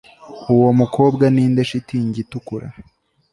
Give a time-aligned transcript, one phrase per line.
[0.53, 2.67] Uwo mukobwa ninde shitingi itukura